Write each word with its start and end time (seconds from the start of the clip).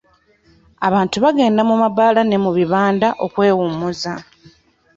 Abantu 0.87 1.15
bagenda 1.23 1.61
mu 1.69 1.75
mabaala 1.83 2.21
ne 2.25 2.37
mu 2.43 2.51
bibanda 2.57 3.07
okwewummuza. 3.25 4.13